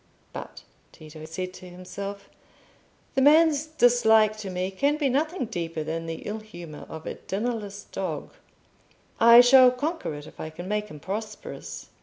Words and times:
"But," 0.33 0.63
Tito 0.91 1.25
said 1.25 1.53
to 1.53 1.69
himself, 1.69 2.27
"the 3.13 3.21
man's 3.21 3.67
dislike 3.67 4.35
to 4.37 4.49
me 4.49 4.71
can 4.71 4.97
be 4.97 5.09
nothing 5.09 5.45
deeper 5.45 5.83
than 5.83 6.07
the 6.07 6.23
ill 6.25 6.39
humour 6.39 6.87
of 6.89 7.05
a 7.05 7.13
dinnerless 7.13 7.83
dog; 7.83 8.31
I 9.19 9.41
shall 9.41 9.69
conquer 9.69 10.15
it 10.15 10.25
if 10.25 10.39
I 10.39 10.49
can 10.49 10.67
make 10.67 10.87
him 10.87 10.99
prosperous." 10.99 11.91